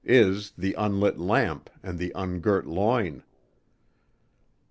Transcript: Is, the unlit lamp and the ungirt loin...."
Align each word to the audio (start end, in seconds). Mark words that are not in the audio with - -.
Is, 0.03 0.51
the 0.57 0.73
unlit 0.79 1.19
lamp 1.19 1.69
and 1.83 1.99
the 1.99 2.11
ungirt 2.15 2.65
loin...." 2.65 3.21